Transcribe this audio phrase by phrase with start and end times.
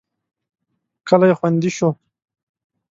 [1.07, 1.89] کلی خوندي شو.